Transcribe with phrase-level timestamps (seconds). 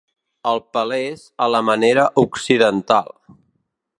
[0.51, 3.15] El pelés a la manera occidental.